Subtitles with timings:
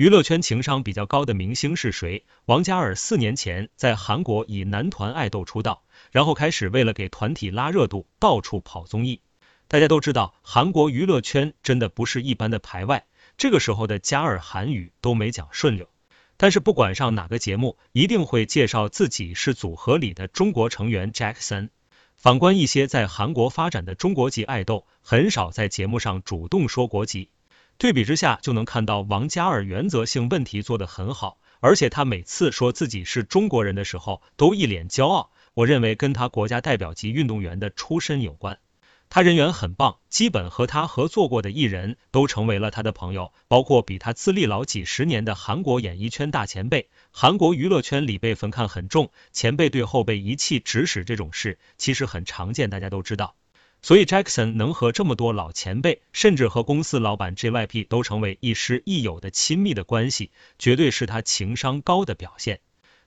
[0.00, 2.24] 娱乐圈情商比较高的明星是谁？
[2.46, 9.20] 王嘉尔四年前在韩国以男团爱豆出道，然后开始为了给团体拉热度，到处跑综艺。
[9.68, 13.04] 大家都知道，韩国娱乐圈真的不是一般的排外，
[13.36, 15.86] 这个时候的嘉尔韩语都没讲顺溜。
[16.38, 21.68] 但是不管上哪个节目，一定会介绍自己是组合里的中国成员 Jackson。
[22.16, 27.28] 反观一些在韩国发展的中国籍爱豆，很少在节目上主动说国籍。
[27.80, 35.30] 对比之下，就能看到王嘉尔原则性问题做得很好，而且他每次说自己是中国人的时候，都一脸骄傲。
[35.54, 38.58] 我认为跟他国家代表级运动员的出身有关。
[39.08, 46.90] 他人缘很棒，基本和他合作过的艺人都成为了他的朋友，包括比他资历老几十年的韩国演艺圈大前辈。
[47.10, 53.36] 韩国娱乐圈里辈分看很重，前辈对后辈一气指使这种事其实很常见，大家都知道。
[53.82, 62.60] 所以 Jackson 能和这么多老前辈，甚至和公司老板 JYP 都成为亦师亦友的亲密的关系，绝对是他情商高的表现。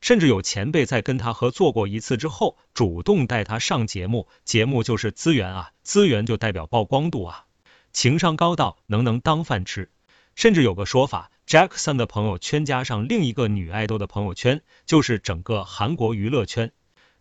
[0.00, 7.44] 甚至有前辈在跟他合作过一次之后，主动带他上节目，节目就是资源啊，资源就代表曝光度啊，
[7.92, 9.90] 情商高到能能当饭吃。
[10.36, 16.72] 甚至有个说法，Jackson 的朋友圈加上另一个女爱豆的朋友圈，就是整个韩国娱乐圈，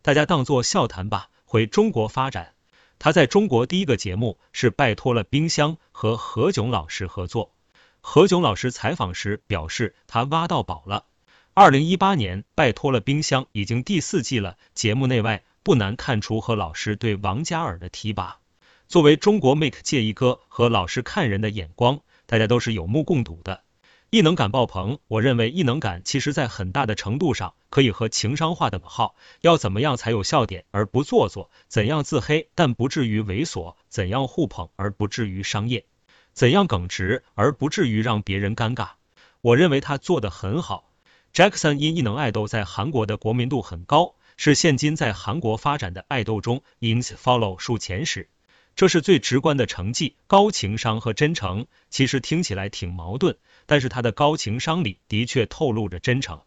[0.01, 1.29] 大家当做笑谈吧。
[1.43, 2.53] 回中国发展。
[2.99, 7.53] 他在中国第一个节目是拜托了冰箱和何炅老师合作。
[8.01, 11.05] 何炅老师采访时表示，他挖到宝了。
[11.53, 18.39] 二零一八年拜托了冰箱已经第四季了，节目内外不难看出何老师对王嘉尔的提拔。
[18.87, 23.63] 作为中国 make 界一哥，和老师看人的眼光，大家都是有目共睹的。
[24.11, 29.15] 异能感爆棚，我认为异能感其实在很大的程度上可以和情商画等号。
[29.41, 31.51] 要怎么样才有笑点而不做作？
[31.67, 33.75] 怎样自黑但不至于猥琐？
[33.87, 35.85] 怎样互捧而不至于商业？
[36.33, 38.93] 怎样耿直而不至于让别人尴尬？
[39.41, 40.89] 我认为他做的很好。
[41.31, 48.27] Jackson 因异能爱豆在韩国的国民度很高，是现今在韩国发展的爱豆中 ins follow 数前十，
[48.75, 50.15] 这是最直观的成绩。
[50.27, 53.37] 高情商和真诚，其实听起来挺矛盾。
[53.65, 56.41] 但是他的高情商里的确透露着真诚。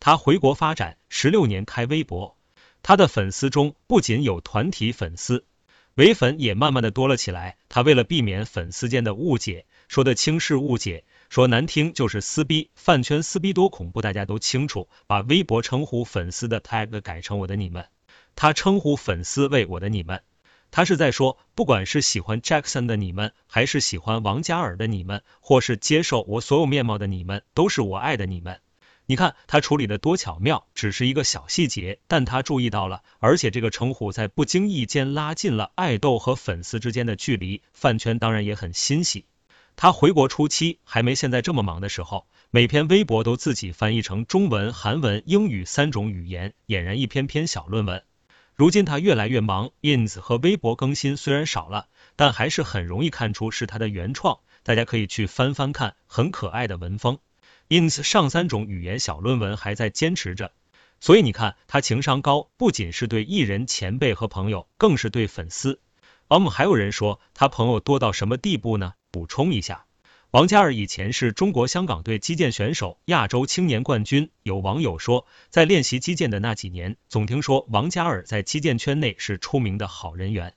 [0.00, 2.36] 他回国发展十六年开微博，
[2.82, 5.44] 他的粉丝中不仅有团体粉丝，
[5.94, 7.56] 伪粉也慢慢的多了起来。
[7.68, 12.70] 他为了避免粉丝间的误解，说的轻是误解，说难听就是撕逼。
[12.76, 14.88] 饭圈撕逼多恐怖，大家都清楚。
[15.08, 17.84] 把微博称呼粉丝的 tag 改成我的你们，
[18.36, 20.22] 他称呼粉丝为我的你们。
[20.70, 28.60] 他是在说，不管是喜欢 Jackson 的你们，还是喜欢王嘉尔的你们，或是接受我所有面貌的你们，都是我爱的你们。
[29.06, 37.62] 你看他处理的多巧妙，只是一个小细节，但他注意到了，而且这个称呼在不经意间拉近了爱豆和粉丝之间的距离。
[37.72, 39.24] 饭圈当然也很欣喜。
[39.76, 48.02] 他回国初期还没现在这么忙的时候，每篇微博都自己翻译成中文、韩文、英语三种语言，俨然一篇篇小论文。
[48.58, 51.86] 如今他越来越忙，ins 和微博更新虽然少了，
[52.16, 54.40] 但还是很容易看出是他的原创。
[54.64, 57.18] 大家可以去翻翻看，很可爱的文风。
[57.68, 60.50] ins 上三种语言小论文还在坚持着，
[60.98, 65.78] 所以你看他情商高，不仅是对艺人前辈和朋友，更是对粉丝。
[66.26, 68.94] 我们还有人说他朋友多到什么地步呢？
[69.12, 69.84] 补充一下。
[70.30, 74.28] 王嘉尔以前是中国香港队击剑选手，亚洲青年冠军。
[74.42, 80.52] 有网友说，在练习击剑的那几年，总听说王嘉尔在击剑圈内是出名的好人缘。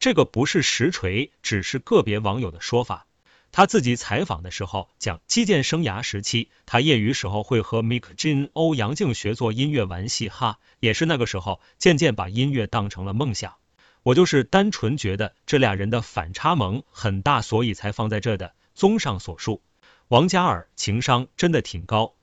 [0.00, 3.06] 这个不是实锤，只是个别网友的说法。
[3.52, 13.54] 他自己采访的时候讲，击剑生涯时期，他业余时候会和 Mike Jin、欧阳靖学做音乐玩戏，哈，也是那个时候渐渐把音乐当成了梦想。
[14.02, 18.54] 我就是单纯觉得这俩人的反差萌很大，所以才放在这的。
[18.74, 19.62] 综上所述，
[20.08, 22.14] 王嘉尔情商真的挺高，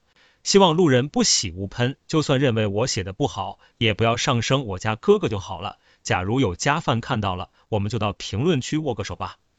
[0.42, 5.78] 希望路人不喜勿喷，就算认为我写的不好，也不要上升我家哥哥就好了。
[6.02, 9.40] 假如有家饭看到了，我们就到评论区握个手吧。